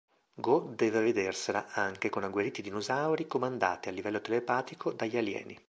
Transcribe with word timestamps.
Go 0.33 0.71
deve 0.75 0.99
vedersela 0.99 1.67
anche 1.73 2.09
con 2.09 2.23
agguerriti 2.23 2.63
dinosauri 2.63 3.27
comandati 3.27 3.87
a 3.87 3.91
livello 3.91 4.19
telepatico 4.19 4.93
dagli 4.93 5.15
alieni. 5.15 5.55